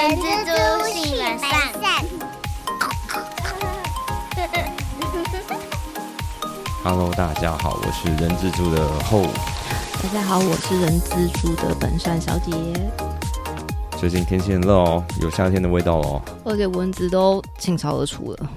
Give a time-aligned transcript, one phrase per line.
[0.00, 1.50] 人蜘蛛性本善。
[6.82, 9.24] Hello，大家好，我是人蜘蛛的后。
[10.02, 12.50] 大家好，我是人蜘蛛的本善小姐，
[13.98, 16.22] 最近天气很热哦，有夏天的味道哦。
[16.46, 18.50] 而且蚊子都倾巢而出了。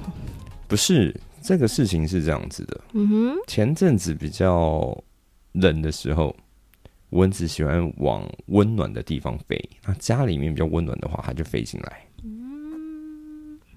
[0.70, 2.80] 不是，这个事情是这样子的。
[2.94, 4.98] 嗯哼，前阵子比较
[5.52, 6.34] 冷的时候，
[7.14, 9.58] 蚊子喜欢往温暖的地方飞。
[9.86, 12.02] 那家里面比较温暖的话，它就飞进来。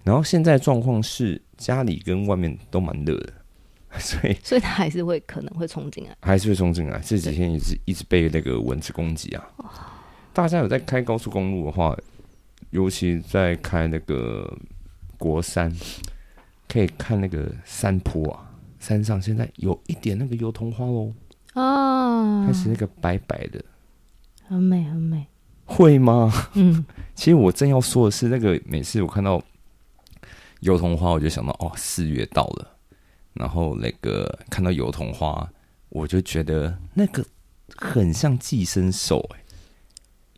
[0.05, 3.33] 然后现在状况是家里跟外面都蛮热的，
[3.99, 6.17] 所以所以它还是会可能会冲进来。
[6.23, 7.01] 还是会冲进来。
[7.01, 9.45] 这几天一直一直被那个蚊子攻击啊！
[10.33, 11.97] 大家有在开高速公路的话，
[12.71, 14.57] 尤其在开那个
[15.19, 15.75] 国三，
[16.69, 21.13] 可以看那个山坡啊，山上现在有一点那个油桐花喽，
[21.57, 23.65] 啊开始那个白白的，
[24.47, 25.27] 很美很美。
[25.65, 26.33] 会吗？
[26.55, 26.85] 嗯，
[27.17, 29.43] 其实我正要说的是，那个每次我看到
[30.61, 32.77] 油桐花，我就想到哦，四月到了，
[33.33, 35.51] 然后那个看到油桐花，
[35.89, 37.25] 我就觉得那个
[37.75, 39.19] 很像寄生兽、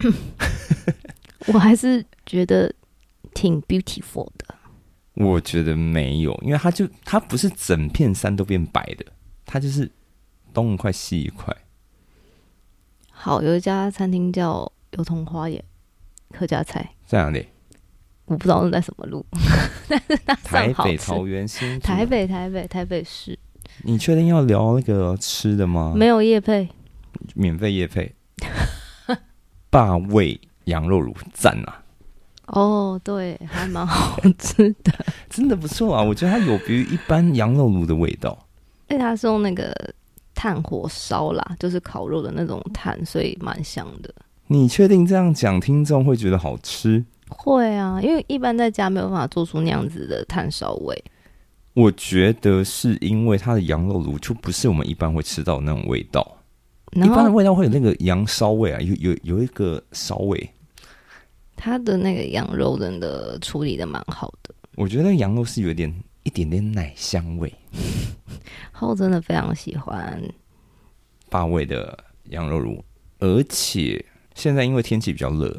[0.01, 0.11] 欸，
[1.53, 2.73] 我还是觉得
[3.35, 4.55] 挺 beautiful 的。
[5.15, 9.05] 我觉得没有，因为它就它不是整片山都变白的，
[9.45, 9.91] 它就是
[10.59, 11.57] 东一块西一块。
[13.11, 15.65] 好，有一家餐厅叫油桐花耶，
[16.33, 17.47] 客家菜，在哪里？
[18.27, 19.25] 我不知道是在什么路，
[19.89, 22.05] 但是台北桃园新台。
[22.05, 23.39] 北台北台北市
[23.85, 25.95] 你确定要聊那个吃的吗？
[25.97, 26.69] 没有叶配，
[27.35, 28.15] 免费夜配。
[29.71, 31.83] 霸味羊肉卤赞啊！
[32.47, 34.93] 哦，对，还蛮好吃的。
[35.29, 38.47] 真的不错啊，我觉得它有别于一般羊肉炉的味道。
[38.89, 39.75] 因为它是用那个
[40.39, 44.15] 炭火烧啦，就是烤肉的那种炭，所以蛮香的。
[44.47, 47.05] 你确定这样讲，听众会觉得好吃？
[47.29, 51.05] 会啊，因为一般在家没有办法做出那样子的炭烧味。
[51.75, 56.37] 我觉得是因为它的羊肉炉就不是我们一般会吃到的那种味道，
[56.93, 60.51] 一般的味道会有那个羊烧味啊，有有有一个烧味。
[61.57, 65.93] 它的那个羊肉真的处理的蛮好的，我觉得羊肉是有点
[66.29, 67.51] 一点点奶香味，
[68.71, 70.23] 后真的非常喜欢。
[71.31, 72.85] 霸味的羊肉炉，
[73.19, 75.59] 而且现在因为天气比较热，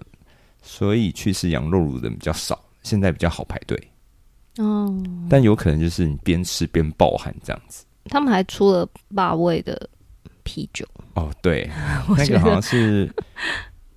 [0.62, 3.92] 所以去吃羊肉炉的人比较少，现在比较好排队。
[4.58, 4.96] 哦，
[5.28, 7.84] 但有可能就是你边吃边暴汗这样子。
[8.06, 9.90] 他们还出了霸味的
[10.44, 11.68] 啤酒，哦，对，
[12.16, 13.12] 那个好像是，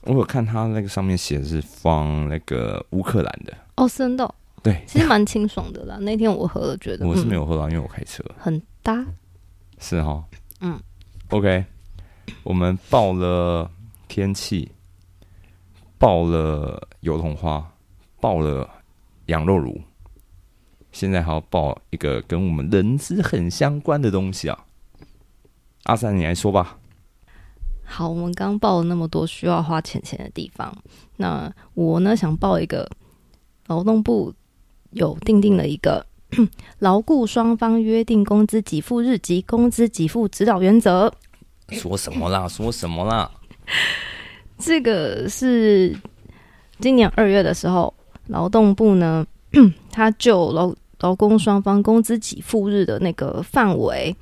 [0.04, 5.96] 我有看他那个上面写的是放那个乌克兰的，哦，真的哦、对，其实蛮清爽的啦。
[6.02, 9.04] 那天我喝了，觉得我是没嗯有喝到，因为我开车，很搭。
[9.78, 10.24] 是哈，
[10.60, 10.80] 嗯
[11.30, 11.64] ，OK，
[12.44, 13.68] 我们报了
[14.06, 14.70] 天气，
[15.98, 17.68] 报了油桐花，
[18.20, 18.68] 报了
[19.26, 19.80] 羊肉炉，
[20.92, 24.64] 现在还要报一个跟我们人资很相关的东西啊。
[25.84, 26.78] 阿三，你来说吧。
[27.84, 30.72] 好，我们刚报了那么多需要花钱钱的地方，
[31.16, 32.88] 那我呢想报一个
[33.66, 34.32] 劳动部
[34.92, 36.04] 有定定了一个
[36.80, 41.12] 牢固双方约定工资给付日及工资给付指导原则。
[41.70, 42.48] 说什么啦？
[42.48, 43.30] 说什么啦？
[44.58, 45.96] 这个是
[46.78, 47.92] 今年二月的时候，
[48.28, 49.26] 劳动部呢，
[49.90, 54.14] 他就劳劳工双方工资给付日的那个范围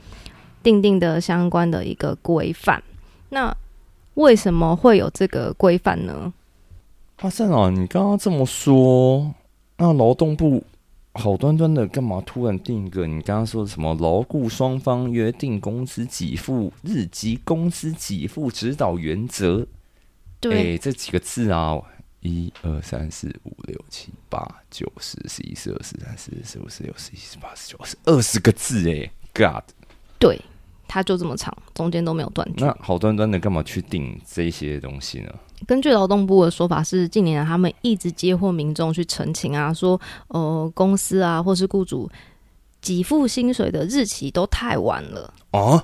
[0.63, 2.83] 定定的相关的一个规范。
[3.29, 3.55] 那
[4.15, 6.33] 为什么会有这个规范呢？
[7.17, 9.35] 阿善啊，你刚刚这么说，
[9.81, 10.63] 那劳动部
[11.15, 13.07] 好端端的干嘛突然定一个？
[13.07, 19.67] 你刚刚说什么劳雇双方约定工资给付日及工资给付指导原则？
[20.39, 21.81] 对，哎这几个字啊，
[22.21, 29.65] 一二三四五六七八九十十一十二十三十四十五十六十七十八十九十二十个字哎，God！
[30.19, 30.39] 对，
[30.87, 32.63] 它就这么长，中间都没有断句。
[32.63, 35.35] 那好端端的干嘛去定这些东西呢？
[35.67, 42.11] 根据劳动部的说法是，近年来他们一直接获民众去澄清啊，说呃公司啊或是雇主
[42.81, 45.33] 给付薪水的日期都太晚了。
[45.53, 45.83] 哦，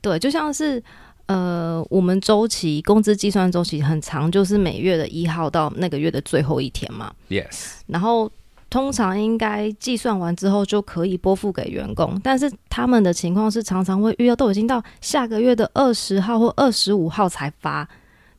[0.00, 0.82] 对，就像是
[1.26, 7.10] 呃，我们周期工资计算周期很长，就是每月的一号到那个月的最后一天嘛。
[7.30, 8.30] Yes，然后
[8.68, 17.88] 通常应该计算完之后就可以拨付给员工，但是他们的情况是常常会遇到都已经到下个月的二十号或二十五号才发。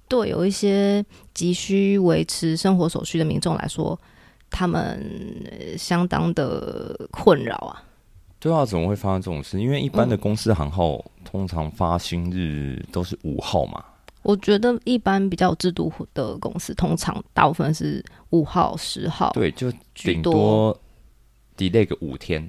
[0.07, 1.03] 对，有一些
[1.33, 3.99] 急需维持生活所需的民众来说，
[4.49, 4.99] 他们
[5.49, 7.83] 呃相当的困扰啊。
[8.39, 9.59] 对啊，怎么会发生这种事？
[9.59, 13.83] 因为一般的公司行号、通常发薪日都是五号嘛，
[14.21, 20.81] 我觉得一般比较有制度的公司，通常大部分是五号、十号，对，就顶多多
[21.57, 22.47] delay 个五天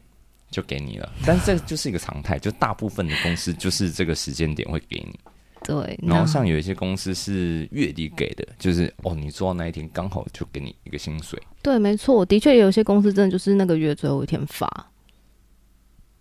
[0.50, 1.10] 就给你了。
[1.24, 5.18] 但是这就是一个常态，就大部分的公司就是这个时间点会给你。
[5.66, 11.42] 对，然后像有一些公司是月底给的，就是哦，你做到那一天刚好就给你一个薪水。
[11.60, 14.68] 对，没错，的确有些公司真的就是那个月最后一天发，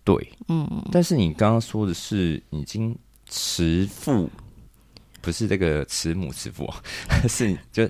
[0.02, 0.14] 对，
[0.48, 2.96] 嗯，但是你刚刚说的是已经
[3.28, 4.28] 迟付，
[5.20, 6.82] 不是这个慈母慈父啊，
[7.28, 7.88] 是就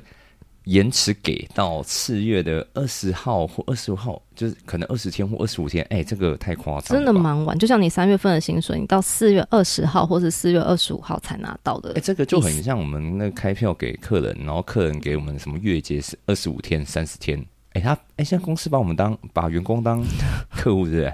[0.67, 5.87] 延迟给到次月的二十号或二十五号，就是可能二十天或二十五天。
[5.91, 7.57] 哎、这个太夸张了，真的蛮晚。
[7.57, 17.41] 就像你三月份的薪水，你到四月二十号或是四月二十五号才拿到的哎、，这个就很像我们那个开票给客人，然后客人给我们什么月结是二十五天、三十天。
[17.75, 20.03] 哎、他哎，现在公司把我们当把员工当
[20.51, 21.13] 客户，对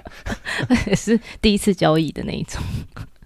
[0.65, 0.95] 不对？
[0.95, 2.59] 是第一次交易的那一种，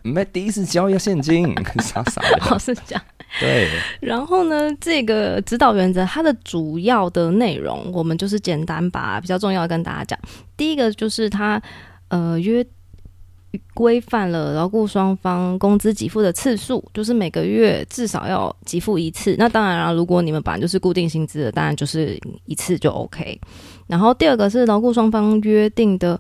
[0.02, 2.60] 没第一次交易要现金， 傻傻哦，的。
[2.60, 3.02] 是这样。
[3.40, 3.70] 对，
[4.00, 10.18] 然后呢，这个指导原则它的主要的内容，我们就是简单把比较重要的跟大家讲。
[10.56, 11.62] 第一个就是它
[12.08, 12.66] 呃约
[13.74, 19.36] 规范了劳雇双方工资给付的次数，就是每个月至少要给付一次。
[19.38, 23.40] 那当然了，如果你们本来就是固定薪资的，当然就是一次就 OK。
[23.88, 26.20] 然后第二个是劳雇双方约定的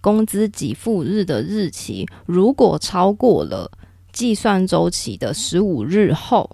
[0.00, 3.70] 工资给付日的日期，如果超过了
[4.16, 6.48] 计算周期的十五日后，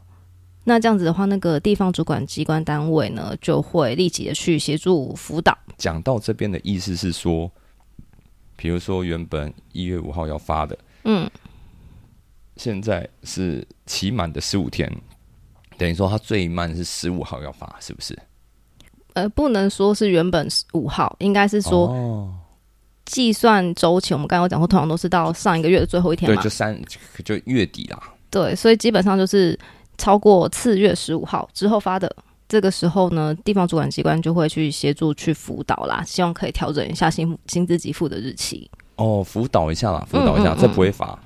[0.65, 5.57] 那这样子的话，那个地方主管机关单位呢，就会立即的去协助辅导。
[5.79, 7.49] 讲到这边的意思是说，
[8.57, 11.31] 比如说原本一月五号要发的，嗯，
[12.57, 14.93] 现在是期满的十五天，
[15.79, 18.19] 等于说它最慢是十五号要发，是不是？
[19.13, 22.35] 呃，不能说是原本五号，应该是说哦，
[23.13, 24.15] 计算周期。
[24.15, 26.51] 我们刚刚有讲过，通常都是到上一个月的最后一天对，嘛就。
[26.51, 26.77] 三
[27.25, 28.03] 就月底啦。
[28.31, 29.59] 对，所以基本上就是
[29.99, 32.11] 超过次月十五号之后发的。
[32.49, 38.71] 这个时候呢，地方主管机关就会去协助去辅导啦，希望可以调整一下薪薪资给付的日期。
[38.97, 41.19] 哦，辅导一下啦，辅导一下，嗯嗯这不会罚，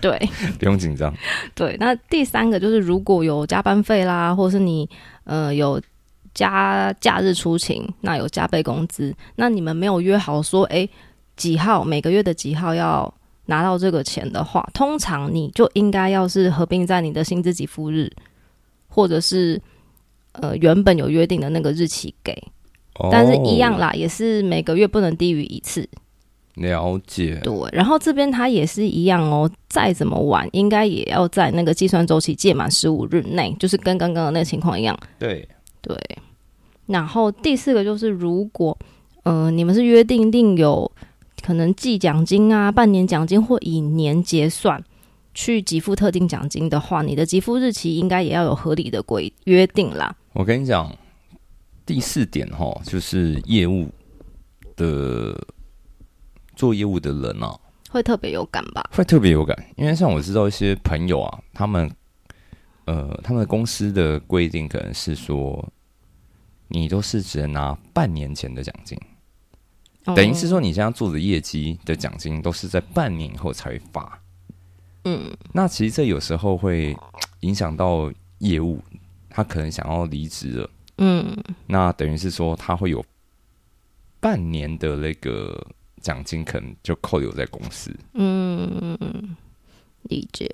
[0.00, 0.18] 对，
[0.58, 1.14] 不用紧张。
[1.54, 4.88] 对，那第三个就是如果有加班费啦，或是你
[5.22, 5.80] 呃有
[6.34, 10.88] 加假日出勤，那有加倍工资，那你们没有约好说，诶
[11.36, 13.12] 几号每个月的几号要
[13.46, 18.10] 拿到这个钱的话，通常你就应该要是合并在你的薪资给付日，
[18.88, 19.60] 或者是
[20.32, 22.36] 呃原本有约定的那个日期给，
[23.10, 25.88] 但是一样哦，啦，也是每个月不能低于一次。
[26.56, 27.40] 了解。
[27.42, 34.94] 对，然后这边它也是一样哦，再怎么晚，应该也要在那个计算周期届满十五日内，就是跟刚刚的那个情况一样。
[35.18, 35.48] 对，
[35.80, 35.96] 对，
[36.84, 38.76] 然后第四个就是，如果
[39.22, 40.91] 呃你们是约定定有
[41.42, 44.82] 可能季奖金啊、半年奖金或以年结算
[45.34, 50.14] 去给付特定奖金的话，你的给付日期应该也要有合理的规约定啦。
[50.32, 50.94] 我跟你讲，
[51.84, 53.90] 第四点哈，就是业务
[54.76, 55.38] 的
[56.54, 57.58] 做业务的人啊，
[57.90, 58.88] 会特别有感吧？
[58.92, 61.90] 会特别有感，因为像我知道一些朋友啊，他们
[62.84, 65.66] 呃，他们公司的规定可能是说，
[66.68, 68.98] 你都是只能拿半年前的奖金，
[70.04, 74.18] 等于是说你现在做的业绩的奖金都是在半年以后才会发。
[75.04, 76.96] 嗯，那其实这有时候会
[77.40, 78.80] 影响到业务，
[79.28, 81.36] 他可能想要离职了，嗯
[81.66, 83.04] 那等于是说他会有
[84.20, 85.64] 半年的那个
[86.00, 87.92] 奖金，可能就扣留在公司。
[88.14, 89.36] 嗯，
[90.02, 90.48] 理解。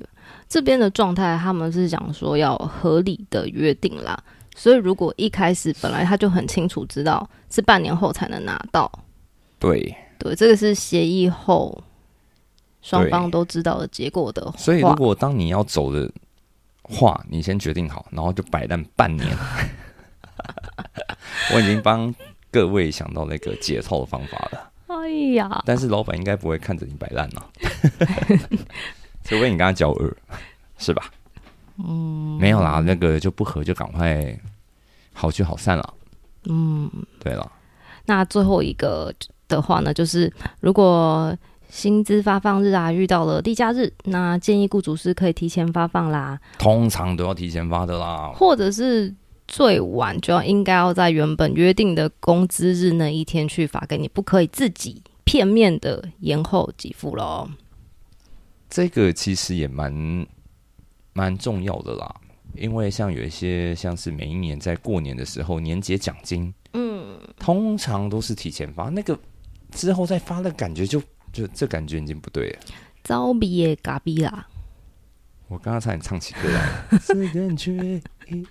[0.49, 4.19] 这边的状态，他们是讲说要合理的约定啦。
[4.57, 8.91] 所以如果一开始本来他就很清楚知道是半年后才能拿到，
[9.59, 11.83] 对，对，这个是协议后
[12.83, 14.57] 双方都知道的结果的话。
[14.57, 16.11] 所以如果当你要走的
[16.83, 19.37] 话，你先决定好，然后就摆烂半年。
[21.55, 22.15] 我已经帮
[22.51, 27.47] 各位想到那个解套的方法了，哎呀，但是老板应该不会看着你摆烂啊，
[29.25, 30.17] 除非你跟他交恶，
[30.79, 31.11] 是吧？
[31.79, 34.39] 嗯，没有啦，那个就不合就赶快
[35.13, 35.95] 好聚好散了。
[36.45, 37.51] 嗯，对了，
[38.07, 39.13] 那最后一个
[39.49, 41.37] 的话呢，就是如果
[41.69, 48.33] 薪资发放日啊遇到了例假日，那建议雇主是可以提前发放啦，通常都要提前发的啦。
[48.35, 49.15] 或者是
[49.47, 57.49] 最晚就要应该要在原本约定的工资日那一天去发给你，不可以自己片面的延后给付喽。
[58.71, 60.27] 这个其实也蛮
[61.13, 62.15] 蛮重要的啦，
[62.55, 69.19] 因为像有一些像是每一年在过年的时候年节奖金，嗯，通常都是提前发，那个
[69.73, 71.01] 之后再发的感觉就
[71.33, 72.59] 就这感觉已经不对了。
[73.05, 74.47] 招比也嘎比啦，
[75.49, 76.99] 我刚刚差点唱起歌来了。
[77.07, 78.01] 这感觉，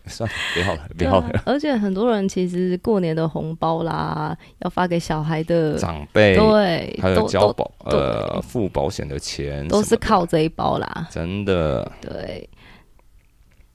[0.07, 1.29] 算了，别好了，别好了。
[1.29, 11.07] 啊而且很多人其实过年的红包啦，要发给小孩的，长辈对，还有交保呃付保险的钱都是靠这一包啦。
[11.11, 12.49] 真的对。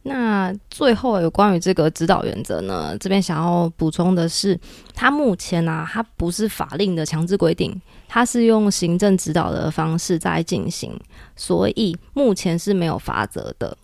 [0.05, 4.59] 那最后有关于这个指导原则呢，这边想要补充的是，
[4.95, 10.99] 它目前啊，它不是法令的强制规定，它是用行政指导的方式在进行，
[11.37, 13.77] 所以目前是没有罚则的。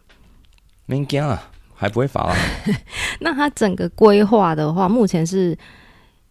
[0.86, 2.34] 没惊啊，还不会罚啊。
[3.20, 5.56] 那它整个规划的话，目前是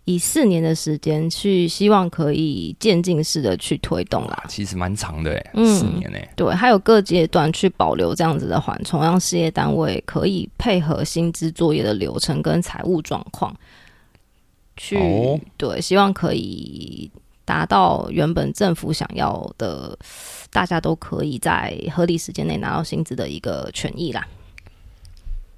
[0.08, 4.46] 以四年的时间去，希望可以渐进式的去推动啦。
[4.48, 6.34] 其实蛮长的哎，嗯四年哎。
[6.34, 13.54] 对，还有各阶段去保留这样子的缓冲，让事业单位可以配合薪资作业的流程跟财务状况，
[14.78, 17.12] 去、哦对，希望可以
[17.44, 20.00] 达到原本政府想要的，
[20.50, 24.26] 大家都可以在合理时间内拿到薪资的一个权益啦。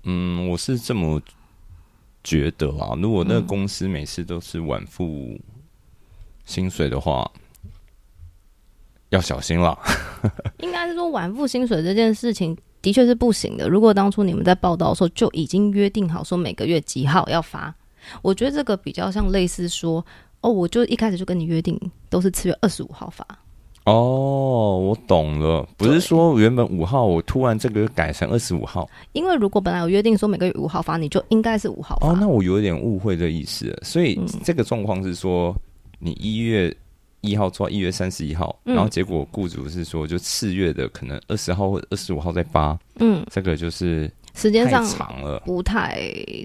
[0.05, 1.21] 嗯，我是这么
[2.23, 2.95] 觉得啊。
[3.01, 5.39] 如果那个嗯公司每次都是晚付
[6.45, 7.29] 薪水的话，
[9.09, 9.77] 要小心了。
[10.59, 13.67] 应该是说晚付薪水这件事情的确是不行的。
[13.67, 17.73] 如果当初你们在报道的时候就已经约定好说每个月几号要发，
[18.21, 20.05] 我觉得这个比较像类似说，
[20.41, 23.25] 哦，我就一开始就跟你约定都是次月二十五号发。
[23.89, 28.87] 哦，我懂了，不是说原本五号，我突然这个改成二十五号。
[29.13, 32.09] 因为如果本来有约定说每个月五号发，你就应该是五号发。
[32.09, 33.79] 哦，那我有点误会这意思了。
[33.83, 35.55] 所以嗯这个状况是说，
[35.97, 36.75] 你一月
[37.21, 45.41] 一号做到一月三十一号，嗯然后结果雇主是说，就次月的可能二十号或二十五号再发，嗯，这个就是时间上长了。
[45.45, 45.99] 不太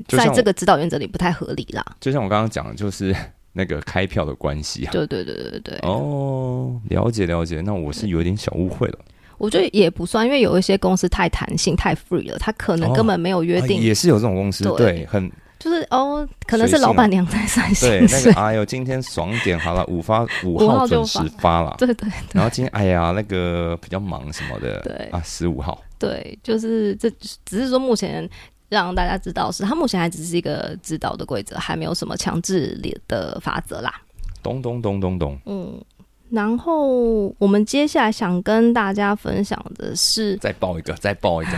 [0.09, 1.85] 在这个指导原则里不太合理啦。
[2.01, 3.15] 就像我刚刚讲的，就是
[3.55, 4.93] 那个开票的关系啊。
[4.93, 8.99] 对对对对对，哦，了解了解，那我是有点小误会了。
[9.39, 14.93] 我觉得也不算，因为有一些公司太弹性、太 free 了，他可能哦根本没有约定，啊也是有这种公司，对。
[14.93, 18.41] 对，很就是哦，可能是老板娘在算对薪水那个。
[18.41, 22.09] 哎呦，今天爽点好了，五发五五号准时发了，对对。
[22.33, 25.09] 然后今天哎呀那个比较忙什么的，对。
[25.11, 27.11] 啊十五号，对，就是这
[27.45, 28.29] 只是说目前
[28.75, 32.79] 让大家知道是，它目前还只是一个指导的规则，还没有什么强制
[33.09, 34.03] 的法则啦。
[34.43, 35.83] 咚咚咚咚咚，嗯，
[36.29, 41.53] 然后我们接下来想跟大家分享的是，再报一个，再报一个，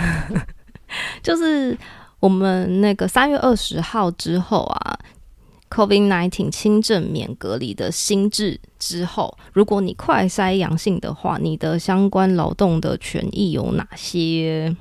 [1.21, 1.77] 就是
[2.21, 4.99] 我们那个三月二十号之后啊
[5.71, 14.77] ，COVID nineteen 轻症免隔离的新制之后，如果你快筛阳性的话，你的相关劳动的权益有哪些？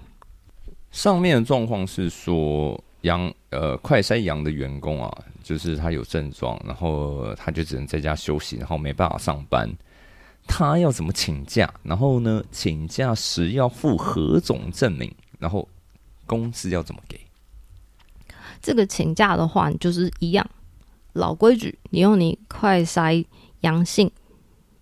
[0.95, 9.69] 上面的状况是说，阳呃快筛阳的员工啊，就是他有症状，然后他就只能在家休息，然后没办法上班。
[10.47, 11.69] 他要怎么请假？
[11.83, 15.13] 然后呢，请假时要附何种证明？
[15.37, 15.67] 然后
[16.25, 17.19] 公司要怎么给？
[18.61, 20.49] 这个请假的话，就是一样
[21.11, 23.25] 老规矩，你用你快筛
[23.59, 24.09] 阳性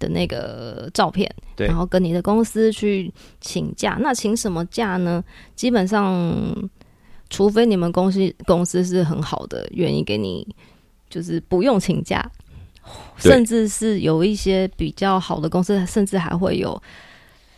[0.03, 3.97] 的那个照片，然后跟你的公司去请假。
[4.01, 5.23] 那请什么假呢？
[5.55, 6.69] 基本上，
[7.29, 10.45] 除非你们公司公司是很好的，愿意给你
[11.09, 12.29] 就是不用请假，
[13.15, 16.81] 甚至是有一些比较好的公司，甚至还会有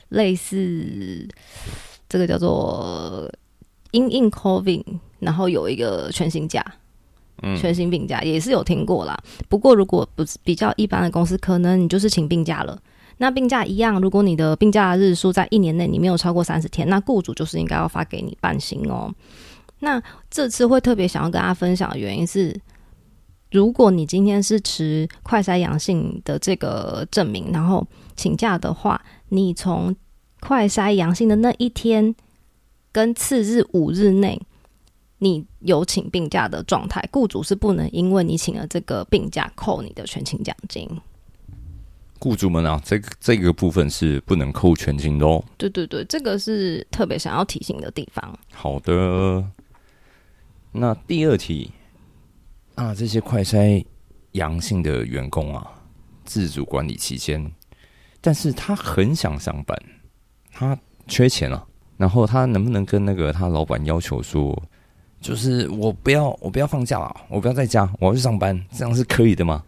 [0.10, 1.28] 类似
[2.08, 3.28] 这个叫做
[3.90, 4.86] 因应 COVID，
[5.20, 6.64] 然后有一个全薪假。
[7.58, 9.18] 全薪病假也是有听过啦。
[9.48, 12.80] 不过如果不是比较一般的公司，可能你就是请病假了。
[13.18, 19.14] 那病假一样，如果你的病假日数在一年内你没有超过三十天，那雇主就是应该要发给你半薪哦。
[19.80, 22.60] 那这次会特别想要跟大家分享的原因是，
[23.52, 27.86] 如果你今天是持快筛阳性的这个证明，然后
[28.16, 29.96] 请假的话，你从
[30.42, 32.14] 快筛阳性的那一天
[32.92, 34.42] 跟次日五日内，
[35.20, 40.90] 你有请病假的状态，雇主是不能因为你请了这个病假扣你的全勤奖金。
[42.20, 45.44] 雇主们啊，这个这个部分是不能扣全勤的哦。
[45.58, 48.40] 对对对，这个是特别想要提醒的地方。
[48.54, 49.46] 好的，
[50.72, 51.72] 那第二题
[52.76, 53.86] 啊，这些快筛
[54.32, 55.70] 阳性的员工啊，
[56.24, 57.52] 自主管理期间，
[58.22, 59.78] 但是他很想上班，
[60.52, 61.66] 他缺钱啊，
[61.98, 64.64] 然后他能不能跟那个他老板要求说，
[65.26, 69.64] 就是我不要我不要放假了，我不要在家，我要去上班，这样是可以的吗？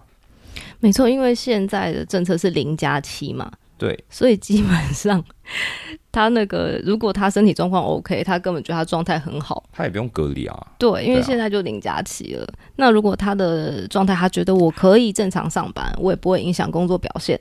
[0.80, 5.24] 没错，因为现在的政策是零加七嘛，对，所以基本上
[6.12, 9.64] 他那个如果他身体状况 OK，他根本觉得他状态很好。
[9.74, 10.68] 他也不用隔离啊。
[10.78, 12.48] 对，因为现在就零加七了。
[12.76, 17.40] 那如果他的状态，他觉得我可以正常上班，我也不会影响工作表现。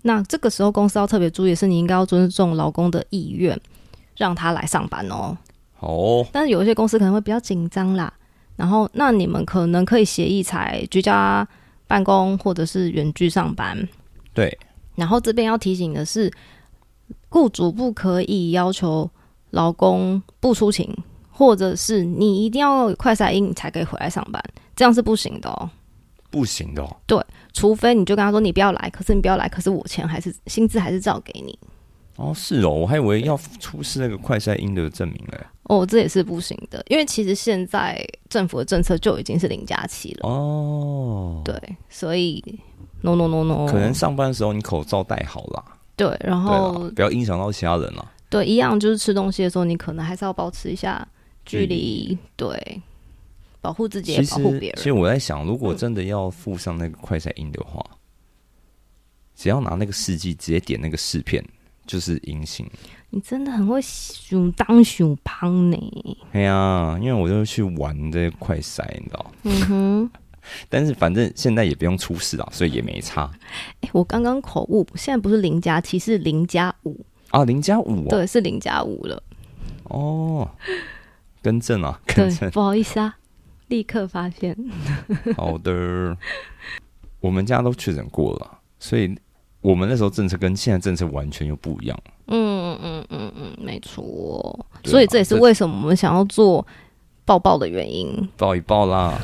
[0.00, 3.60] 那这个时候公司要特别注意的是，你应该要尊重劳工的意愿。
[4.16, 5.36] 让他来上班哦。
[5.84, 8.10] 好哦，但是有一些公司可能会比较紧张啦，
[8.56, 11.46] 然后那你们可能可以协议才居家
[11.86, 13.86] 办公或者是远距上班。
[14.32, 14.56] 对，
[14.94, 16.32] 然后这边要提醒的是，
[17.28, 19.08] 雇主不可以要求
[19.50, 20.88] 劳工不出勤，
[21.30, 24.42] 或者是你一定要有快筛阴你才可以回来上班，
[24.74, 25.68] 这样是不行的哦。
[26.30, 26.96] 不行的哦。
[27.06, 27.22] 对
[27.52, 31.58] 除非你就跟他说你不要来，可是你不要来，可是我钱还是薪资还是照给你。
[32.16, 35.40] 哦，是哦，我还以为要出示那个快筛阴的证明嘞。
[35.64, 40.28] 哦，这也是不行的，因为其实现在政府的政策就已经是零假期了。
[40.28, 41.54] 哦，对，
[41.88, 42.42] 所以
[43.00, 45.64] no no no no，可能上班的时候你口罩戴好啦，
[45.96, 48.12] 对，然对后，不要影响到其他人啦。
[48.28, 51.06] 对一样就是吃东西的时候，你可能还是要保持一下
[51.44, 52.82] 距离，对，
[53.60, 54.92] 保护自己也其保护别人，其实。
[54.92, 57.84] 我在想，如果真的要附上那个快筛阴的话，
[59.34, 61.44] 只要拿那个试剂直接点那个试片，
[61.86, 62.68] 就是阴性。
[63.10, 65.76] 你真的很会熊当熊胖呢。
[66.32, 69.32] 哎呀，因为我就去玩这个快筛，你知道。
[69.44, 70.10] 嗯哼，
[70.68, 73.30] 但是反正现在也不用出事啊，所以也没差
[73.82, 77.44] 哎、我刚刚口误，现在不是零加七，是零加五，啊。
[77.44, 79.22] 零加五哦，对，是零加五了。
[79.84, 80.50] 哦，
[81.42, 82.50] 更正啊，更，正。
[82.50, 83.16] 不好意思啊，
[83.68, 84.56] 立刻发现。
[85.36, 86.16] 好的，
[87.20, 89.16] 我们家都确诊过了，所以
[89.64, 91.98] 我们那时候政策跟现在政策完全又不一样。
[92.26, 94.66] 嗯嗯嗯嗯，没错。
[94.84, 96.64] 所以这也是这为什么我们想要做
[97.24, 98.28] 抱抱的原因。
[98.36, 99.18] 抱一抱啦，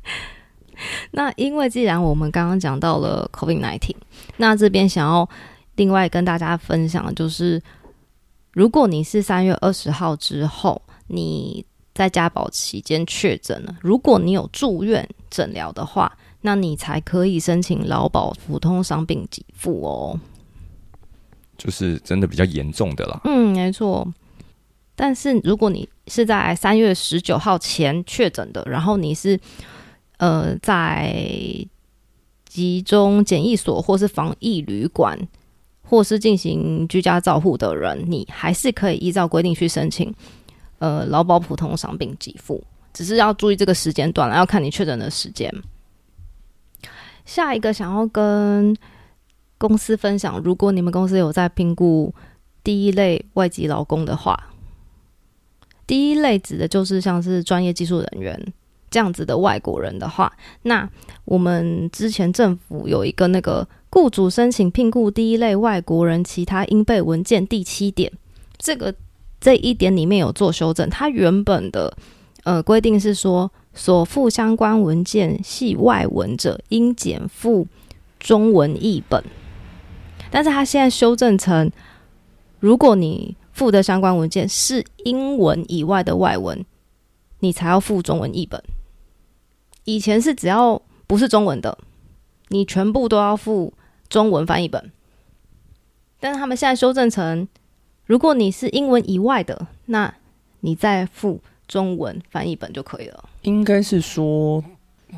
[1.12, 3.96] 那因为既然我们刚刚讲到了 COVID nineteen，
[4.36, 5.26] 那这边想要
[5.76, 7.62] 另外跟大家分享的就是，
[8.52, 11.64] 如果你是三月二十号之后你
[11.96, 20.20] 在家保期间确诊了，如果你有住院诊疗的话，那你才可以申请劳保普通伤病给付哦。
[21.56, 23.18] 就是真的比较严重的啦。
[23.24, 24.06] 嗯，没错。
[24.94, 29.40] 但是如果你是在三月十九号前确诊的，然后你是
[30.18, 31.14] 呃在
[32.44, 35.18] 集中检疫所或是防疫旅馆，
[35.82, 40.14] 或是进行居家照护的人，你还是可以依照规定去申请
[40.78, 42.62] 呃劳保普通伤病给付，
[42.92, 45.52] 只是要注意这个时间段了，要看你确诊的时间。
[47.24, 48.76] 下一个想要跟
[49.58, 52.14] 公司分享，如果你们公司有在评估
[52.62, 54.50] 第一类外籍劳工的话，
[55.86, 58.52] 第一类指的就是像是专业技术人员
[58.90, 60.88] 这样子的外国人的话，那
[61.24, 68.12] 我们之前政府有一个那个雇主申请聘雇第一类外国人其他应备文件第七点，
[68.58, 68.94] 这个
[69.40, 71.96] 这一点里面有做修正，它原本的
[72.44, 77.66] 呃规定是说，所附相关文件系外文者，应减附
[78.18, 79.22] 中文译本。
[80.30, 81.70] 但是它现在修正成，
[82.58, 86.64] 如果你附的相关文件是英文以外的外文，
[87.40, 88.62] 你才要附中文译本。
[89.84, 91.78] 以前是只要不是中文的，
[92.48, 93.72] 你全部都要附
[94.08, 94.90] 中文翻译本。
[96.18, 97.46] 但是他们现在修正成，
[98.06, 100.12] 如果你是英文以外的，那
[100.60, 103.28] 你再附中文翻译本就可以了。
[103.42, 104.62] 应该是说，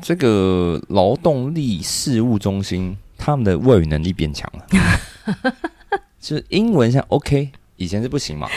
[0.01, 5.53] 这个劳动力事务中心他们的外语能力变强了，
[6.19, 8.49] 就是英文像 OK，以前是不行嘛，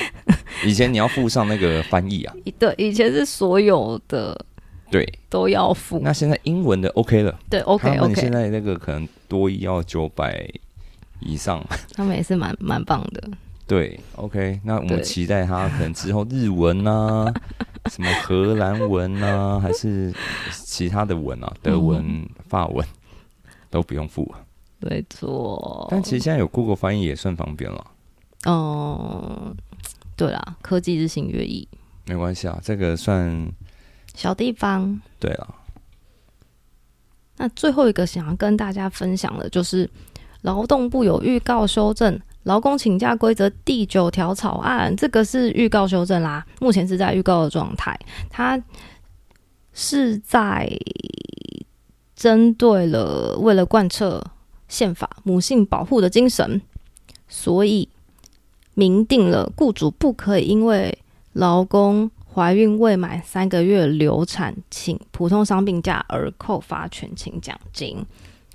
[0.65, 4.47] 以前你要附上那个翻译啊， 对，以前是所有的
[4.91, 6.01] 对，都要附。
[6.03, 7.39] 那现在英文的 OK 了。
[7.51, 10.47] 对，OK 他们现在那个可能多一要九百
[11.21, 11.63] 以上，
[11.95, 13.31] 他们也是蛮蛮棒的。
[13.67, 17.33] 对，OK，那我们期待他可能之后日文啊，
[17.91, 20.13] 什么荷兰文啊，还是
[20.53, 22.87] 其他的文啊，德文、法文
[23.71, 24.31] 都不用付。
[24.81, 25.87] 没错。
[25.91, 27.87] 但其实现在有 Google 翻译也算方便了，
[28.47, 29.57] 嗯，
[30.17, 31.67] 对啦，科技日新月异，
[32.05, 33.51] 没关系啊，这个算
[34.15, 35.01] 小地方。
[35.19, 35.55] 对了。
[37.37, 39.89] 那最后一个想要跟大家分享的就是，
[40.43, 47.99] 劳动部有预告修正劳工请假规则第九条草案，这个是预告修正啦，目前是在预告的状态，
[48.31, 48.61] 它
[49.73, 50.71] 是在
[52.17, 54.23] 针对了为了贯彻
[54.69, 56.61] 宪法母性保护的精神，
[57.29, 57.89] 所以
[58.75, 60.99] 明定了雇主不可以因为
[61.35, 68.05] 劳工怀孕未满三个月流产请普通伤病假而扣发全勤奖金。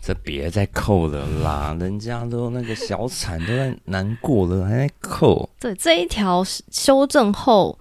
[0.08, 5.50] 这别再扣了啦，人家都那个小产都在难过了，还在扣。
[5.60, 6.42] 对这一条
[6.72, 7.78] 修正后，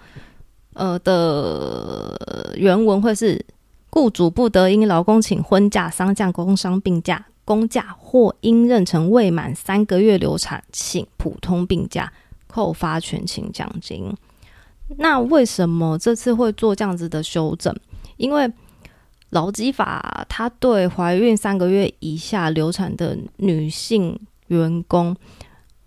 [0.75, 3.47] 呃的原文会是：
[3.91, 12.13] 雇主不得因劳工请婚假、丧假、工伤病假、公假或因妊娠未满三个月流产请普通病假，
[12.49, 14.13] 扣发全勤奖金。
[14.97, 17.73] 那为什么这次会做这样子的修正？
[18.17, 18.51] 因为
[19.31, 25.15] 劳基法它对怀孕三个月以下流产的女性员工，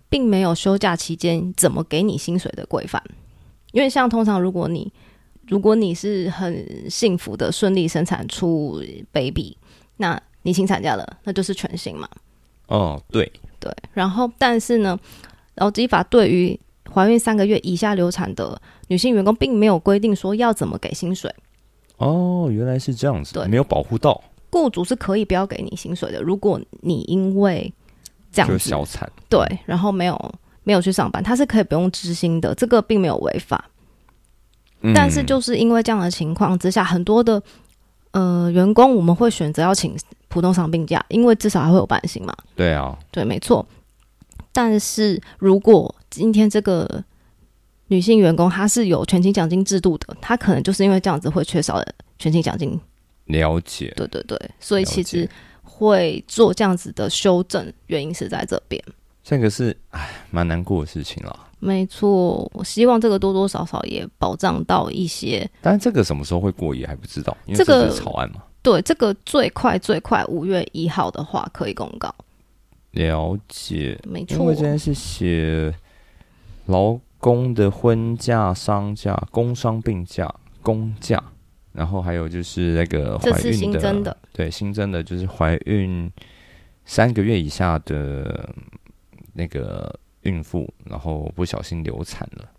[0.09, 3.01] 并没有休假期间怎么给你薪水的规范。
[3.71, 4.91] 因为像通常如果你
[5.47, 9.57] 如果你是很幸福的顺利生产出 baby，
[9.97, 12.07] 那你请产假了，那就是全薪嘛。
[12.67, 13.73] 哦，对对。
[13.93, 14.97] 然后，但是呢，
[15.55, 16.59] 劳基法对于
[16.93, 21.33] 怀孕三个月以下流产的女性员工，并没有规定说要怎么给薪水。
[21.99, 26.21] 哦，原来是这样子，对没有保护到，雇主是可以不要给你薪水的。
[26.21, 27.71] 如果你因为
[28.31, 33.63] 这样子就小产，对，然后没有没有去上班，他是可以不用知薪的，这个并没有违法。
[34.81, 37.41] 嗯但是就是因为这样的情况之下，很多的
[38.11, 39.93] 呃员工我们会选择要请
[40.29, 42.33] 普通伤病假，因为至少还会有半薪嘛。
[42.55, 43.65] 对啊，对，没错。
[44.53, 47.03] 但是如果今天这个
[47.89, 51.85] 女性员工她是有全勤奖金制度的，她可能就是因为这样子会缺少了
[52.17, 52.79] 全勤奖金。
[53.25, 55.29] 了解，对对对，所以其实
[55.61, 58.83] 会做这样子的修正，原因是在这边。
[59.23, 61.47] 这个是唉蛮难过的事情啦。
[61.59, 65.47] 没错，我希望这个多多少少也保障到一些。
[65.61, 68.41] 但是这个什么时候会过也还不知道，因为这个草案嘛。
[68.61, 72.13] 对，这个最快最快五月一号的话可以公告。
[72.91, 75.71] 了解，没错因为，这边是写
[76.65, 81.21] 劳工的婚假、丧假、工伤病假、公假，
[81.73, 86.09] 然后还有就是那个怀孕新增的，对新增的就是怀孕
[86.85, 88.49] 三个月以下的
[89.33, 92.49] 那个孕妇，然后不小心流产了，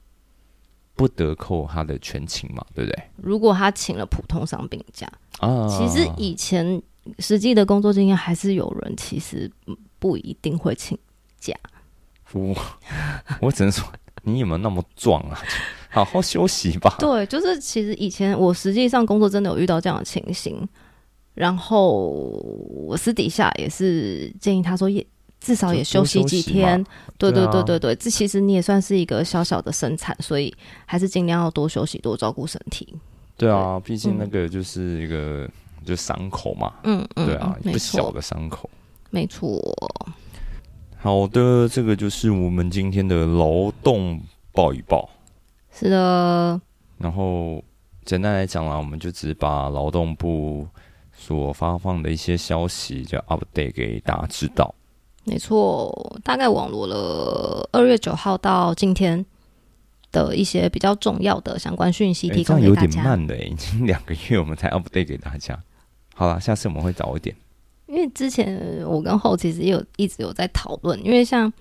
[0.95, 3.03] 不得扣她的全勤嘛，对不对？
[3.17, 6.81] 如果她请了普通伤病假，啊，其实以前
[7.19, 10.99] 实际的工作经验还是有人其实嗯不一定会请
[11.39, 11.55] 假。
[12.33, 12.55] 我
[13.43, 13.85] 我只能说，
[14.23, 15.39] 你有没有那么壮啊？
[15.93, 16.95] 好好休息吧。
[17.01, 20.69] 对，就是其实以前我实际上工作真的有遇到这样的情形，
[21.35, 21.99] 然后
[22.87, 25.05] 我私底下也是建议他说也
[25.41, 26.83] 至少也休息几天。
[27.19, 30.55] 对对对啊对对对，这其实你也算是一个小小的生产，所以
[30.87, 32.95] 还是尽量要多休息，多照顾身体。
[33.37, 35.49] 对啊，毕竟那个就是一个、
[35.85, 38.71] 就伤口嘛，嗯嗯，对啊，没不小的伤口。
[39.11, 39.59] 没错。
[41.03, 44.21] 好的，这个就是我们今天的劳动
[44.53, 45.09] 报一报。
[45.73, 46.61] 是的，
[46.99, 47.65] 然后
[48.05, 50.69] 简单来讲啦，我们就只把劳动部
[51.17, 54.75] 所发放的一些消息就 update 给大家知道。
[55.25, 59.25] 没错，大概网罗了二月九号到今天
[60.13, 63.09] 的一些比较重要的相关讯息，提诶这样有点供给大家。
[63.09, 65.59] 慢的、已经两个月我们才 update 给大家。
[66.15, 67.35] 好啦，下次我们会早一点。
[67.91, 71.53] 因为之前我跟后其实也有一直有在讨论，因为像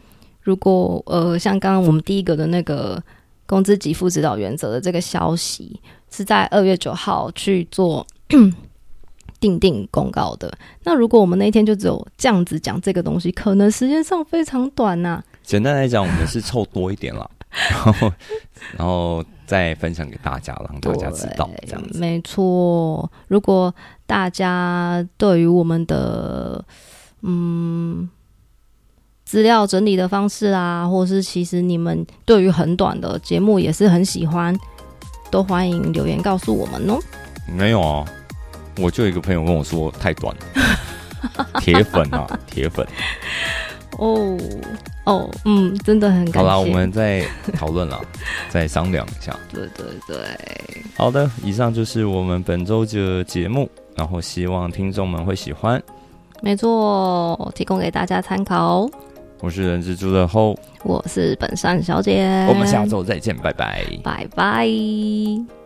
[0.42, 3.02] 如果呃像刚刚我们第一个的那个
[3.46, 5.80] 工资给付指导原则的这个消息
[6.12, 8.06] 是在二月九号去做
[9.40, 10.52] 定定公告的，
[10.84, 18.12] 那如果我们那一天就只有这样子讲这个东西，可能时间上非常短呐、简单来讲，我们是凑多一点啦，然后
[18.78, 22.00] 然后再分享给大家，让大家知道这样子。
[22.00, 23.74] 没错，如果
[24.06, 26.64] 大家对于我们的
[27.22, 28.10] 嗯
[29.26, 34.56] 资料整理的方式啊，或是其实你们对于很短的节目也是很喜欢，
[35.32, 37.00] 都欢迎留言告诉我们哦。
[37.48, 38.06] 没有啊，
[38.78, 42.88] 我就有一个朋友跟我说太短了，铁粉啊，铁粉。
[43.98, 44.38] 哦
[45.10, 46.40] 哦，嗯，真的很感谢。
[46.40, 48.00] 好啦，我们再讨论了，
[48.50, 49.36] 再商量一下。
[49.52, 50.18] 对对对，
[50.96, 55.82] 好的，以上就是我们本周的节目，然后希望听众们会喜欢。
[56.42, 58.90] 没错，提供给大家参考。
[59.42, 63.84] 我是人蜘蛛的后，我是本善小姐，我们下周再见，拜拜。
[64.04, 65.59] 拜拜。